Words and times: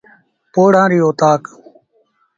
پوڙآ 0.53 0.83
ريٚ 0.91 1.03
اوتآڪ۔ 1.05 1.41